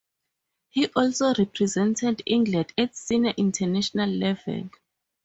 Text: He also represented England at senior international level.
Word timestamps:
He 0.69 0.87
also 0.95 1.31
represented 1.35 2.23
England 2.25 2.73
at 2.75 2.97
senior 2.97 3.35
international 3.37 4.09
level. 4.09 4.71